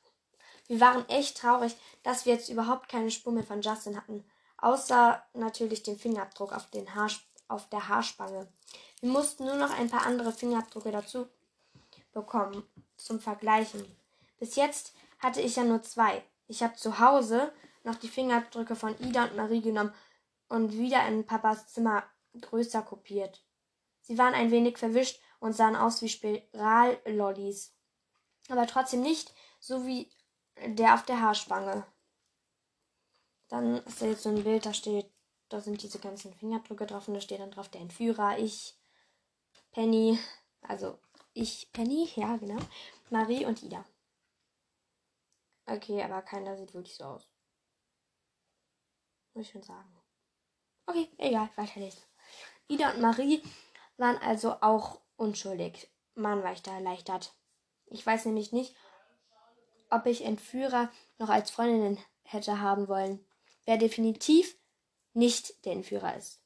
Wir 0.67 0.81
waren 0.81 1.09
echt 1.09 1.39
traurig, 1.39 1.77
dass 2.03 2.25
wir 2.25 2.35
jetzt 2.35 2.49
überhaupt 2.49 2.89
keine 2.89 3.11
Spur 3.11 3.33
mehr 3.33 3.45
von 3.45 3.61
Justin 3.63 3.97
hatten. 3.97 4.25
Außer 4.59 5.23
natürlich 5.35 5.83
den 5.83 5.99
Fingerabdruck 5.99 6.53
auf, 6.53 6.71
den 6.71 6.95
Haar, 6.95 7.11
auf 7.49 7.69
der 7.69 7.89
Haarspange. 7.89 8.49
Wir 9.01 9.11
mussten 9.11 9.45
nur 9.45 9.57
noch 9.57 9.71
ein 9.71 9.91
paar 9.91 10.07
andere 10.07 10.33
Fingerabdrücke 10.33 10.91
dazu 10.91 11.29
bekommen 12.13 12.67
zum 12.97 13.21
Vergleichen. 13.21 13.85
Bis 14.39 14.57
jetzt 14.57 14.95
hatte 15.19 15.41
ich 15.41 15.57
ja 15.57 15.65
nur 15.65 15.83
zwei. 15.83 16.23
Ich 16.47 16.63
habe 16.63 16.75
zu 16.75 16.99
Hause 16.99 17.53
noch 17.83 17.97
die 17.97 18.09
Fingerabdrücke 18.09 18.77
von 18.77 18.99
Ida 19.01 19.25
und 19.25 19.37
Marie 19.37 19.61
genommen 19.61 19.95
und 20.49 20.73
wieder 20.73 21.07
in 21.07 21.27
Papas 21.27 21.69
Zimmer 21.69 22.05
größer 22.41 22.83
kopiert. 22.83 23.45
Sie 24.01 24.19
waren 24.19 24.35
ein 24.35 24.51
wenig 24.51 24.79
verwischt 24.79 25.21
und 25.41 25.55
sahen 25.55 25.77
aus 25.77 26.03
wie 26.03 26.09
Spirallollis. 26.09 27.75
Aber 28.49 28.67
trotzdem 28.67 29.03
nicht 29.03 29.33
so 29.61 29.87
wie 29.87 30.11
der 30.67 30.95
auf 30.95 31.05
der 31.05 31.21
Haarspange. 31.21 31.87
Dann 33.49 33.77
ist 33.85 34.03
da 34.03 34.07
jetzt 34.07 34.23
so 34.23 34.31
ein 34.31 34.45
Bild, 34.45 34.67
da 34.67 34.75
steht, 34.75 35.11
da 35.55 35.61
sind 35.61 35.81
diese 35.85 36.01
ganzen 36.01 36.35
Fingerabdrücke 36.35 36.85
drauf 36.85 37.07
und 37.07 37.15
da 37.15 37.21
steht 37.21 37.39
dann 37.39 37.53
drauf 37.53 37.69
der 37.69 37.81
Entführer, 37.81 38.37
ich, 38.41 38.75
Penny, 39.71 40.19
also 40.63 40.99
ich, 41.33 41.71
Penny, 41.73 42.11
ja 42.17 42.37
genau, 42.39 42.61
Marie 43.09 43.47
und 43.47 43.63
Ida. 43.63 43.85
Okay, 45.67 46.03
aber 46.03 46.23
keiner 46.23 46.57
sieht 46.57 46.75
wirklich 46.75 46.97
so 46.97 47.05
aus. 47.05 47.29
Muss 49.35 49.47
ich 49.47 49.53
schon 49.53 49.63
sagen. 49.63 49.97
Okay, 50.87 51.09
egal, 51.19 51.49
weiterlesen. 51.55 52.03
Ida 52.67 52.91
und 52.91 53.01
Marie 53.01 53.41
waren 53.97 54.19
also 54.19 54.57
auch 54.61 55.01
unschuldig. 55.17 55.89
Mann, 56.17 56.43
war 56.43 56.53
ich 56.53 56.63
da 56.63 56.75
erleichtert. 56.75 57.33
Ich 57.87 58.05
weiß 58.05 58.25
nämlich 58.25 58.51
nicht, 58.51 58.75
ob 59.89 60.07
ich 60.07 60.25
Entführer 60.25 60.91
noch 61.19 61.29
als 61.29 61.53
Freundinnen 61.53 62.05
hätte 62.25 62.61
haben 62.61 62.89
wollen. 62.89 63.25
Wer 63.67 63.79
definitiv 63.79 64.57
nicht 65.15 65.65
der 65.65 65.73
Entführer 65.73 66.17
ist. 66.17 66.41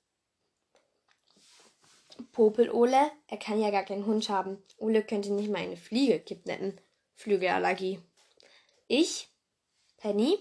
Popel 2.33 2.71
Ole, 2.71 3.11
er 3.27 3.37
kann 3.37 3.61
ja 3.61 3.71
gar 3.71 3.85
keinen 3.85 4.07
Hund 4.07 4.29
haben. 4.29 4.63
Ole 4.77 5.03
könnte 5.03 5.33
nicht 5.33 5.51
mal 5.51 5.59
eine 5.59 5.77
Fliege 5.77 6.21
kidnappen. 6.21 6.81
Flügelallergie. 7.15 8.01
Ich, 8.87 9.29
Penny, 9.97 10.39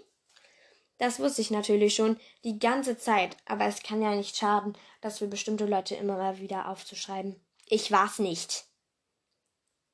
das 0.97 1.19
wusste 1.19 1.41
ich 1.41 1.51
natürlich 1.51 1.95
schon 1.95 2.19
die 2.43 2.59
ganze 2.59 2.97
Zeit, 2.97 3.37
aber 3.45 3.65
es 3.65 3.83
kann 3.83 4.01
ja 4.01 4.15
nicht 4.15 4.35
schaden, 4.35 4.77
das 5.01 5.19
für 5.19 5.27
bestimmte 5.27 5.65
Leute 5.65 5.95
immer 5.95 6.17
mal 6.17 6.39
wieder 6.39 6.69
aufzuschreiben. 6.69 7.35
Ich 7.67 7.91
war's 7.91 8.19
nicht. 8.19 8.65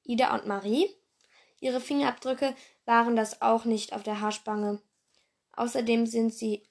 Ida 0.04 0.36
und 0.36 0.46
Marie? 0.48 0.90
Ihre 1.60 1.80
Fingerabdrücke 1.80 2.56
waren 2.86 3.16
das 3.16 3.42
auch 3.42 3.66
nicht 3.66 3.94
auf 3.94 4.04
der 4.04 4.20
Haarspange. 4.20 4.82
Außerdem 5.54 6.06
sind 6.06 6.34
sie 6.34 6.64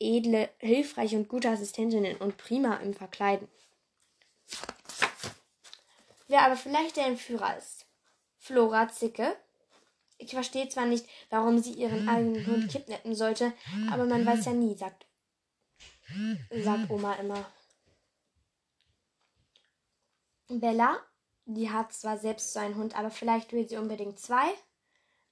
edle, 0.00 0.50
hilfreiche 0.58 1.16
und 1.16 1.28
gute 1.28 1.50
Assistentinnen 1.50 2.16
und 2.16 2.36
prima 2.36 2.76
im 2.76 2.94
Verkleiden. 2.94 3.48
Wer 6.28 6.42
aber 6.42 6.56
vielleicht 6.56 6.96
der 6.96 7.06
Entführer 7.06 7.56
ist. 7.56 7.86
Flora 8.36 8.88
Zicke, 8.88 9.36
ich 10.18 10.30
verstehe 10.30 10.68
zwar 10.68 10.86
nicht, 10.86 11.06
warum 11.30 11.58
sie 11.58 11.72
ihren 11.72 12.08
eigenen 12.08 12.46
Hund 12.46 12.70
kidnappen 12.70 13.14
sollte, 13.14 13.52
aber 13.90 14.04
man 14.04 14.24
weiß 14.24 14.46
ja 14.46 14.52
nie, 14.52 14.74
sagt, 14.74 15.06
sagt 16.50 16.90
Oma 16.90 17.14
immer. 17.14 17.44
Bella, 20.48 20.98
die 21.44 21.70
hat 21.70 21.92
zwar 21.92 22.18
selbst 22.18 22.52
so 22.52 22.58
einen 22.58 22.76
Hund, 22.76 22.98
aber 22.98 23.10
vielleicht 23.10 23.52
will 23.52 23.68
sie 23.68 23.76
unbedingt 23.76 24.18
zwei. 24.18 24.54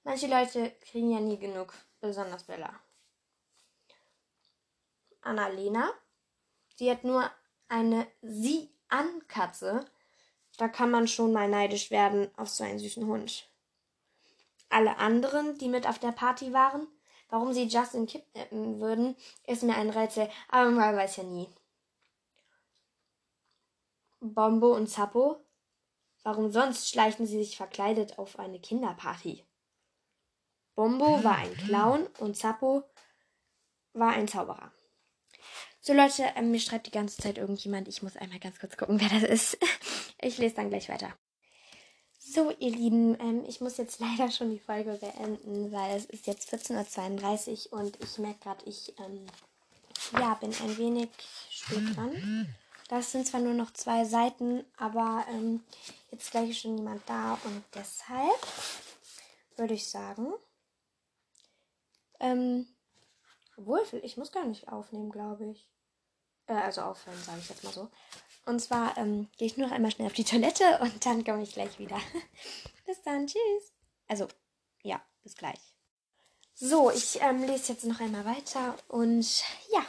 Manche 0.03 0.27
Leute 0.27 0.71
kriegen 0.81 1.11
ja 1.11 1.19
nie 1.19 1.37
genug, 1.37 1.73
besonders 1.99 2.43
Bella. 2.43 2.79
Annalena, 5.27 5.91
sie 6.75 6.89
hat 6.89 7.03
nur 7.03 7.29
eine 7.67 8.07
Sie-An-Katze. 8.21 9.85
Da 10.57 10.67
kann 10.67 10.89
man 10.89 11.07
schon 11.07 11.33
mal 11.33 11.47
neidisch 11.47 11.91
werden 11.91 12.29
auf 12.37 12.49
so 12.49 12.63
einen 12.63 12.79
süßen 12.79 13.05
Hund 13.05 13.47
alle 14.69 14.97
anderen, 14.97 15.57
die 15.57 15.69
mit 15.69 15.87
auf 15.87 15.99
der 15.99 16.11
Party 16.11 16.53
waren. 16.53 16.87
Warum 17.29 17.53
sie 17.53 17.67
Justin 17.67 18.05
kidnappen 18.05 18.79
würden, 18.79 19.15
ist 19.45 19.63
mir 19.63 19.75
ein 19.75 19.89
Rätsel, 19.89 20.29
aber 20.47 20.71
man 20.71 20.95
weiß 20.95 21.17
ja 21.17 21.23
nie. 21.23 21.49
Bombo 24.19 24.73
und 24.73 24.87
Zappo? 24.87 25.43
Warum 26.23 26.51
sonst 26.51 26.89
schleichen 26.89 27.25
sie 27.25 27.43
sich 27.43 27.57
verkleidet 27.57 28.17
auf 28.17 28.39
eine 28.39 28.59
Kinderparty? 28.59 29.45
Bombo 30.75 31.23
war 31.23 31.37
ein 31.37 31.55
Clown 31.57 32.07
und 32.19 32.37
Zappo 32.37 32.83
war 33.93 34.11
ein 34.11 34.27
Zauberer. 34.27 34.71
So 35.87 35.93
Leute, 35.93 36.25
ähm, 36.35 36.51
mir 36.51 36.59
schreibt 36.59 36.87
die 36.87 36.91
ganze 36.91 37.15
Zeit 37.15 37.37
irgendjemand. 37.37 37.87
Ich 37.87 38.03
muss 38.03 38.17
einmal 38.17 38.39
ganz 38.39 38.59
kurz 38.59 38.75
gucken, 38.75 38.99
wer 38.99 39.07
das 39.07 39.23
ist. 39.23 39.57
Ich 40.21 40.37
lese 40.37 40.55
dann 40.55 40.67
gleich 40.67 40.89
weiter. 40.89 41.13
So, 42.19 42.51
ihr 42.59 42.71
Lieben, 42.71 43.17
ähm, 43.21 43.45
ich 43.47 43.61
muss 43.61 43.77
jetzt 43.77 43.99
leider 44.01 44.29
schon 44.29 44.49
die 44.49 44.59
Folge 44.59 44.99
beenden, 44.99 45.71
weil 45.71 45.95
es 45.95 46.03
ist 46.03 46.27
jetzt 46.27 46.53
14.32 46.53 47.71
Uhr 47.71 47.79
und 47.79 48.03
ich 48.03 48.17
merke 48.17 48.39
gerade, 48.41 48.65
ich 48.65 48.93
ähm, 48.99 49.27
ja, 50.11 50.33
bin 50.33 50.49
ein 50.49 50.77
wenig 50.77 51.07
spät 51.49 51.95
dran. 51.95 52.53
Das 52.89 53.13
sind 53.13 53.25
zwar 53.25 53.39
nur 53.39 53.53
noch 53.53 53.71
zwei 53.71 54.03
Seiten, 54.03 54.65
aber 54.75 55.25
ähm, 55.29 55.63
jetzt 56.11 56.31
gleich 56.31 56.49
ist 56.49 56.59
schon 56.59 56.77
jemand 56.77 57.01
da 57.07 57.39
und 57.45 57.63
deshalb 57.73 58.45
würde 59.55 59.75
ich 59.75 59.87
sagen, 59.89 60.33
ähm, 62.19 62.67
obwohl, 63.55 63.85
ich 64.03 64.17
muss 64.17 64.33
gar 64.33 64.43
nicht 64.43 64.67
aufnehmen, 64.67 65.11
glaube 65.11 65.45
ich. 65.45 65.69
Äh, 66.47 66.53
also 66.53 66.81
aufhören, 66.81 67.21
sage 67.23 67.39
ich 67.39 67.49
jetzt 67.49 67.63
mal 67.63 67.73
so. 67.73 67.89
Und 68.45 68.59
zwar 68.61 68.97
ähm, 68.97 69.27
gehe 69.37 69.47
ich 69.47 69.57
nur 69.57 69.67
noch 69.67 69.75
einmal 69.75 69.91
schnell 69.91 70.07
auf 70.07 70.13
die 70.13 70.23
Toilette 70.23 70.63
und 70.81 71.05
dann 71.05 71.23
komme 71.23 71.43
ich 71.43 71.53
gleich 71.53 71.77
wieder. 71.79 71.99
bis 72.85 73.01
dann, 73.03 73.27
tschüss. 73.27 73.73
Also, 74.07 74.27
ja, 74.83 75.01
bis 75.23 75.35
gleich. 75.35 75.59
So, 76.55 76.89
ich 76.89 77.21
ähm, 77.21 77.43
lese 77.43 77.73
jetzt 77.73 77.85
noch 77.85 77.99
einmal 77.99 78.25
weiter 78.25 78.75
und 78.87 79.43
ja, 79.71 79.85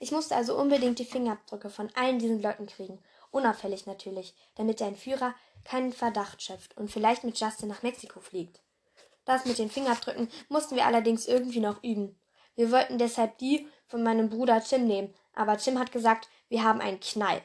ich 0.00 0.10
musste 0.10 0.34
also 0.34 0.58
unbedingt 0.58 0.98
die 0.98 1.04
Fingerabdrücke 1.04 1.70
von 1.70 1.88
allen 1.94 2.18
diesen 2.18 2.42
Leuten 2.42 2.66
kriegen. 2.66 2.98
Unauffällig 3.30 3.86
natürlich, 3.86 4.34
damit 4.56 4.80
der 4.80 4.88
Entführer 4.88 5.34
keinen 5.64 5.92
Verdacht 5.92 6.42
schöpft 6.42 6.76
und 6.76 6.90
vielleicht 6.90 7.24
mit 7.24 7.38
Justin 7.38 7.68
nach 7.68 7.82
Mexiko 7.82 8.20
fliegt. 8.20 8.60
Das 9.24 9.44
mit 9.44 9.58
den 9.58 9.70
Fingerabdrücken 9.70 10.28
mussten 10.48 10.76
wir 10.76 10.86
allerdings 10.86 11.26
irgendwie 11.26 11.60
noch 11.60 11.82
üben. 11.82 12.18
Wir 12.54 12.70
wollten 12.70 12.98
deshalb 12.98 13.38
die 13.38 13.68
von 13.86 14.02
meinem 14.02 14.28
Bruder 14.28 14.62
Tim 14.62 14.86
nehmen, 14.86 15.14
aber 15.34 15.58
Tim 15.58 15.78
hat 15.78 15.92
gesagt, 15.92 16.28
wir 16.48 16.62
haben 16.62 16.80
einen 16.80 17.00
Knall. 17.00 17.42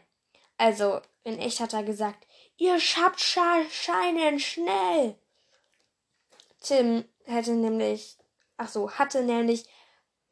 Also, 0.57 1.01
in 1.23 1.39
echt 1.39 1.59
hat 1.59 1.73
er 1.73 1.83
gesagt, 1.83 2.27
ihr 2.57 2.79
schabt 2.79 3.19
scheinen 3.19 4.39
schnell. 4.39 5.15
Tim 6.61 7.05
hätte 7.25 7.51
nämlich, 7.51 8.17
ach 8.57 8.67
so, 8.67 8.91
hatte 8.91 9.23
nämlich 9.23 9.65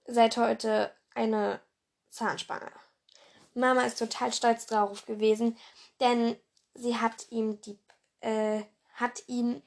seit 0.06 0.38
heute 0.38 0.94
eine 1.14 1.62
Zahnspange. 2.10 2.72
Mama 3.54 3.84
ist 3.84 4.00
total 4.00 4.34
stolz 4.34 4.66
darauf 4.66 5.06
gewesen, 5.06 5.58
denn 6.00 6.38
sie 6.74 6.98
hat 6.98 7.28
ihm 7.32 7.60
die, 7.62 7.80
äh, 8.22 8.64
hat 8.94 9.24
ihn 9.28 9.64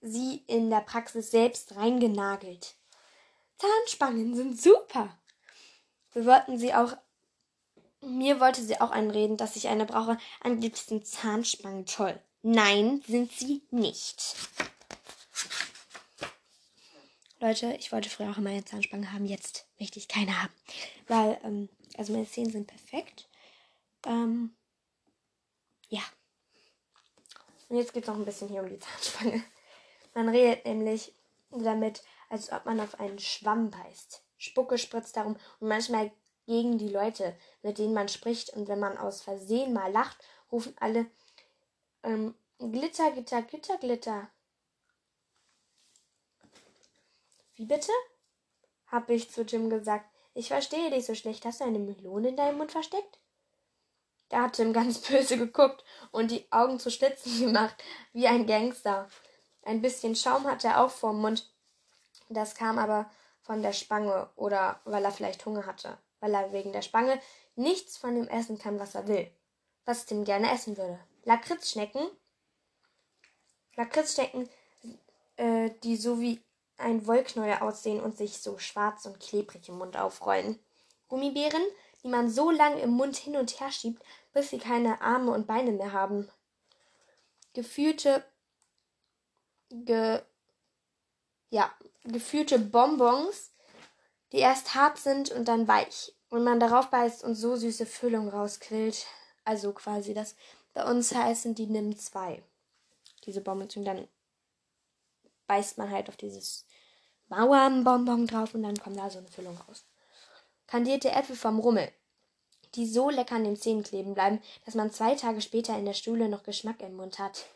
sie 0.00 0.42
in 0.48 0.68
der 0.68 0.80
Praxis 0.80 1.30
selbst 1.30 1.76
reingenagelt. 1.76 2.74
Zahnspangen 3.58 4.34
sind 4.34 4.60
super. 4.60 5.16
Wir 6.12 6.26
wollten 6.26 6.58
sie 6.58 6.74
auch, 6.74 6.96
mir 8.00 8.40
wollte 8.40 8.62
sie 8.62 8.80
auch 8.80 8.90
einreden, 8.90 9.36
dass 9.36 9.56
ich 9.56 9.68
eine 9.68 9.86
brauche. 9.86 10.18
Am 10.40 10.58
liebsten 10.58 11.04
Zahnspangen 11.04 11.86
toll. 11.86 12.18
Nein, 12.42 13.02
sind 13.06 13.32
sie 13.32 13.62
nicht. 13.70 14.36
Leute, 17.40 17.72
ich 17.74 17.90
wollte 17.90 18.08
früher 18.08 18.30
auch 18.30 18.38
immer 18.38 18.50
eine 18.50 18.64
Zahnspange 18.64 19.12
haben, 19.12 19.26
jetzt 19.26 19.66
möchte 19.80 19.98
ich 19.98 20.06
keine 20.06 20.40
haben. 20.42 20.52
Weil, 21.08 21.40
ähm, 21.42 21.68
also 21.96 22.12
meine 22.12 22.28
Zähne 22.28 22.50
sind 22.50 22.68
perfekt. 22.68 23.28
Ähm, 24.06 24.54
ja. 25.88 26.02
Und 27.68 27.78
jetzt 27.78 27.92
geht 27.92 28.04
es 28.04 28.08
noch 28.08 28.16
ein 28.16 28.24
bisschen 28.24 28.48
hier 28.48 28.62
um 28.62 28.68
die 28.68 28.78
Zahnspange. 28.78 29.42
Man 30.14 30.28
redet 30.28 30.64
nämlich 30.66 31.12
damit, 31.50 32.02
als 32.28 32.52
ob 32.52 32.64
man 32.64 32.80
auf 32.80 33.00
einen 33.00 33.18
Schwamm 33.18 33.70
beißt. 33.70 34.22
Spucke 34.42 34.76
spritzt 34.76 35.16
darum 35.16 35.36
und 35.60 35.68
manchmal 35.68 36.10
gegen 36.46 36.76
die 36.76 36.88
Leute, 36.88 37.36
mit 37.62 37.78
denen 37.78 37.94
man 37.94 38.08
spricht. 38.08 38.50
Und 38.50 38.66
wenn 38.66 38.80
man 38.80 38.98
aus 38.98 39.22
Versehen 39.22 39.72
mal 39.72 39.90
lacht, 39.92 40.18
rufen 40.50 40.74
alle 40.80 41.06
ähm, 42.02 42.34
Glitter, 42.58 43.12
Glitter, 43.12 43.42
Glitter, 43.42 43.78
Glitter. 43.78 44.28
Wie 47.54 47.66
bitte? 47.66 47.92
habe 48.88 49.14
ich 49.14 49.30
zu 49.30 49.42
Jim 49.42 49.70
gesagt. 49.70 50.04
Ich 50.34 50.48
verstehe 50.48 50.90
dich 50.90 51.06
so 51.06 51.14
schlecht. 51.14 51.44
Hast 51.46 51.60
du 51.60 51.64
eine 51.64 51.78
Melone 51.78 52.28
in 52.28 52.36
deinem 52.36 52.58
Mund 52.58 52.72
versteckt? 52.72 53.20
Da 54.28 54.42
hat 54.42 54.54
Tim 54.54 54.72
ganz 54.72 54.98
böse 55.08 55.38
geguckt 55.38 55.84
und 56.10 56.30
die 56.30 56.50
Augen 56.50 56.78
zu 56.78 56.90
Schlitzen 56.90 57.40
gemacht, 57.40 57.76
wie 58.12 58.26
ein 58.26 58.46
Gangster. 58.46 59.08
Ein 59.62 59.80
bisschen 59.80 60.16
Schaum 60.16 60.44
hatte 60.44 60.66
er 60.66 60.84
auch 60.84 60.90
vorm 60.90 61.22
Mund. 61.22 61.48
Das 62.28 62.54
kam 62.54 62.78
aber 62.78 63.10
von 63.42 63.62
der 63.62 63.72
Spange 63.72 64.30
oder 64.36 64.80
weil 64.84 65.04
er 65.04 65.12
vielleicht 65.12 65.44
Hunger 65.44 65.66
hatte. 65.66 65.98
Weil 66.20 66.34
er 66.34 66.52
wegen 66.52 66.72
der 66.72 66.82
Spange 66.82 67.20
nichts 67.56 67.96
von 67.96 68.14
dem 68.14 68.28
essen 68.28 68.58
kann, 68.58 68.78
was 68.78 68.94
er 68.94 69.08
will. 69.08 69.30
Was 69.84 70.06
Tim 70.06 70.24
gerne 70.24 70.52
essen 70.52 70.76
würde. 70.76 70.98
Lakritzschnecken. 71.24 72.08
Lakritzschnecken, 73.74 74.48
äh, 75.36 75.70
die 75.82 75.96
so 75.96 76.20
wie 76.20 76.40
ein 76.76 77.06
Wollknäuel 77.06 77.58
aussehen 77.58 78.00
und 78.00 78.16
sich 78.16 78.38
so 78.38 78.58
schwarz 78.58 79.06
und 79.06 79.20
klebrig 79.20 79.68
im 79.68 79.78
Mund 79.78 79.96
aufrollen. 79.96 80.58
Gummibären, 81.08 81.62
die 82.02 82.08
man 82.08 82.30
so 82.30 82.50
lange 82.50 82.80
im 82.80 82.90
Mund 82.90 83.16
hin 83.16 83.36
und 83.36 83.60
her 83.60 83.70
schiebt, 83.70 84.02
bis 84.32 84.50
sie 84.50 84.58
keine 84.58 85.00
Arme 85.00 85.32
und 85.32 85.46
Beine 85.46 85.72
mehr 85.72 85.92
haben. 85.92 86.30
Gefühlte, 87.54 88.24
ge, 89.70 90.22
ja, 91.50 91.70
gefühlte 92.04 92.58
Bonbons, 92.58 93.52
die 94.32 94.38
erst 94.38 94.74
hart 94.74 94.98
sind 94.98 95.30
und 95.30 95.46
dann 95.46 95.68
weich. 95.68 96.14
Und 96.30 96.44
man 96.44 96.60
darauf 96.60 96.88
beißt 96.88 97.24
und 97.24 97.34
so 97.34 97.56
süße 97.56 97.86
Füllung 97.86 98.28
rausquillt. 98.28 99.06
Also 99.44 99.72
quasi 99.72 100.14
das. 100.14 100.34
Bei 100.72 100.84
uns 100.84 101.14
heißen 101.14 101.54
die 101.54 101.66
Nimm 101.66 101.96
2. 101.96 102.42
Diese 103.26 103.42
Bonbons 103.42 103.76
und 103.76 103.84
dann 103.84 104.08
beißt 105.46 105.76
man 105.76 105.90
halt 105.90 106.08
auf 106.08 106.16
dieses 106.16 106.64
Mauernbonbon 107.28 108.26
drauf 108.26 108.54
und 108.54 108.62
dann 108.62 108.76
kommt 108.76 108.98
da 108.98 109.10
so 109.10 109.18
eine 109.18 109.28
Füllung 109.28 109.56
raus. 109.68 109.84
Kandierte 110.66 111.10
Äpfel 111.10 111.36
vom 111.36 111.58
Rummel, 111.58 111.92
die 112.74 112.86
so 112.86 113.10
lecker 113.10 113.34
an 113.34 113.44
den 113.44 113.56
Zähnen 113.56 113.82
kleben 113.82 114.14
bleiben, 114.14 114.40
dass 114.64 114.74
man 114.74 114.90
zwei 114.90 115.14
Tage 115.14 115.42
später 115.42 115.78
in 115.78 115.84
der 115.84 115.94
Schule 115.94 116.28
noch 116.28 116.42
Geschmack 116.42 116.80
im 116.80 116.96
Mund 116.96 117.18
hat. 117.18 117.46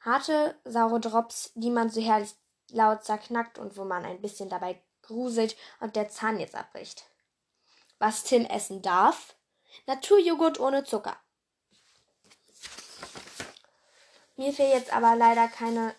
Harte, 0.00 0.58
saure 0.64 1.00
Drops, 1.00 1.52
die 1.54 1.70
man 1.70 1.90
so 1.90 2.00
herrlich 2.00 2.34
laut 2.70 3.04
zerknackt 3.04 3.58
und 3.58 3.76
wo 3.76 3.84
man 3.84 4.04
ein 4.04 4.20
bisschen 4.20 4.48
dabei 4.48 4.80
gruselt, 5.02 5.56
ob 5.80 5.92
der 5.92 6.08
Zahn 6.08 6.40
jetzt 6.40 6.54
abbricht. 6.54 7.04
Was 7.98 8.22
Tim 8.22 8.46
essen 8.46 8.80
darf? 8.82 9.36
Naturjoghurt 9.86 10.58
ohne 10.58 10.84
Zucker. 10.84 11.16
Mir 14.36 14.52
fehlt 14.52 14.74
jetzt 14.74 14.92
aber 14.92 15.16
leider 15.16 15.48
keine 15.48 15.94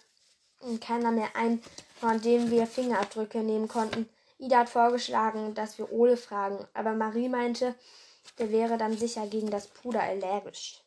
keiner 0.79 1.11
mehr 1.11 1.35
ein, 1.35 1.61
von 1.99 2.21
dem 2.21 2.51
wir 2.51 2.67
Fingerabdrücke 2.67 3.39
nehmen 3.39 3.67
konnten. 3.67 4.09
Ida 4.37 4.59
hat 4.59 4.69
vorgeschlagen, 4.69 5.53
dass 5.53 5.77
wir 5.77 5.91
Ole 5.91 6.17
fragen, 6.17 6.67
aber 6.73 6.93
Marie 6.93 7.29
meinte, 7.29 7.75
der 8.39 8.51
wäre 8.51 8.77
dann 8.77 8.97
sicher 8.97 9.27
gegen 9.27 9.51
das 9.51 9.67
Puder 9.67 10.01
allergisch. 10.01 10.81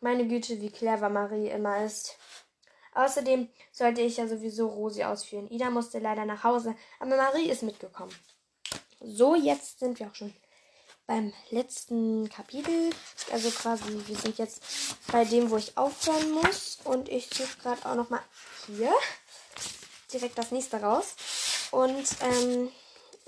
Meine 0.00 0.26
Güte, 0.28 0.60
wie 0.60 0.70
clever 0.70 1.08
Marie 1.08 1.48
immer 1.48 1.84
ist. 1.84 2.16
Außerdem 2.94 3.48
sollte 3.72 4.00
ich 4.00 4.16
ja 4.16 4.26
sowieso 4.26 4.68
Rosi 4.68 5.04
ausführen. 5.04 5.50
Ida 5.50 5.70
musste 5.70 5.98
leider 5.98 6.24
nach 6.24 6.44
Hause, 6.44 6.74
aber 6.98 7.16
Marie 7.16 7.50
ist 7.50 7.62
mitgekommen. 7.62 8.14
So, 9.00 9.34
jetzt 9.34 9.80
sind 9.80 9.98
wir 9.98 10.08
auch 10.08 10.14
schon 10.14 10.34
beim 11.06 11.32
letzten 11.50 12.28
Kapitel. 12.28 12.90
Also 13.30 13.50
quasi, 13.50 13.84
wir 14.06 14.16
sind 14.16 14.38
jetzt 14.38 14.62
bei 15.12 15.24
dem, 15.24 15.50
wo 15.50 15.56
ich 15.56 15.76
aufhören 15.76 16.30
muss. 16.32 16.78
Und 16.84 17.08
ich 17.08 17.28
suche 17.28 17.58
gerade 17.62 17.86
auch 17.86 17.94
noch 17.94 18.10
mal 18.10 18.22
hier 18.66 18.92
direkt 20.12 20.38
das 20.38 20.50
nächste 20.50 20.80
raus. 20.80 21.14
Und 21.70 22.06
ähm, 22.20 22.70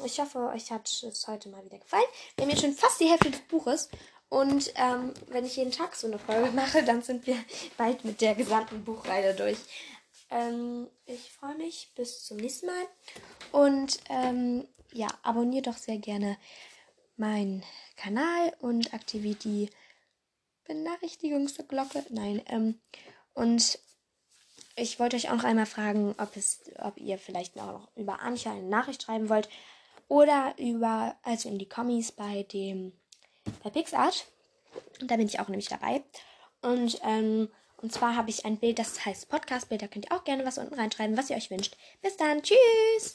ich 0.05 0.21
hoffe, 0.21 0.39
euch 0.55 0.71
hat 0.71 0.89
es 0.89 1.27
heute 1.27 1.49
mal 1.49 1.65
wieder 1.65 1.79
gefallen. 1.79 2.05
Wir 2.37 2.45
haben 2.45 2.51
jetzt 2.51 2.63
schon 2.63 2.75
fast 2.75 3.01
die 3.01 3.09
Hälfte 3.09 3.31
des 3.31 3.41
Buches. 3.43 3.89
Und 4.29 4.73
ähm, 4.77 5.15
wenn 5.29 5.47
ich 5.47 5.57
jeden 5.57 5.73
Tag 5.73 5.95
so 5.97 6.07
eine 6.07 6.19
Folge 6.19 6.51
mache, 6.55 6.83
dann 6.83 7.03
sind 7.03 7.27
wir 7.27 7.37
bald 7.77 8.05
mit 8.05 8.21
der 8.21 8.35
gesamten 8.35 8.85
Buchreihe 8.85 9.35
durch. 9.35 9.59
Ähm, 10.31 10.89
ich 11.07 11.33
freue 11.33 11.57
mich. 11.57 11.93
Bis 11.95 12.25
zum 12.25 12.37
nächsten 12.39 12.67
Mal. 12.67 12.87
Und 13.53 13.99
ähm, 14.09 14.67
ja, 14.93 15.09
abonniert 15.23 15.67
doch 15.67 15.77
sehr 15.77 15.99
gerne 15.99 16.37
meinen 17.17 17.65
Kanal 17.97 18.55
und 18.61 18.95
aktiviert 18.95 19.45
die 19.45 19.71
Benachrichtigungsglocke. 20.67 22.05
Nein, 22.11 22.43
ähm, 22.47 22.81
und 23.35 23.79
ich 24.77 25.01
wollte 25.01 25.17
euch 25.17 25.31
auch 25.31 25.37
noch 25.37 25.45
einmal 25.45 25.67
fragen, 25.67 26.15
ob, 26.19 26.37
es, 26.37 26.61
ob 26.79 26.99
ihr 26.99 27.19
vielleicht 27.19 27.59
auch 27.59 27.73
noch 27.73 27.97
über 27.97 28.21
Ancha 28.21 28.53
eine 28.53 28.63
Nachricht 28.63 29.03
schreiben 29.03 29.29
wollt 29.29 29.49
oder 30.07 30.55
über, 30.59 31.17
also 31.23 31.49
in 31.49 31.59
die 31.59 31.69
Kommis 31.69 32.13
bei 32.13 32.45
dem, 32.45 32.93
bei 33.63 33.71
PixArt. 33.71 34.27
Da 35.01 35.17
bin 35.17 35.27
ich 35.27 35.41
auch 35.41 35.49
nämlich 35.49 35.69
dabei. 35.69 36.03
Und, 36.63 37.01
ähm, 37.05 37.49
und 37.81 37.93
zwar 37.93 38.17
habe 38.17 38.31
ich 38.31 38.45
ein 38.45 38.59
Bild, 38.59 38.79
das 38.79 39.05
heißt 39.05 39.29
Podcast-Bild. 39.29 39.83
Da 39.83 39.87
könnt 39.87 40.07
ihr 40.07 40.17
auch 40.17 40.25
gerne 40.25 40.45
was 40.45 40.59
unten 40.59 40.75
reinschreiben, 40.75 41.17
was 41.17 41.31
ihr 41.31 41.37
euch 41.37 41.51
wünscht. 41.51 41.77
Bis 42.03 42.17
dann. 42.17 42.43
Tschüss. 42.43 43.15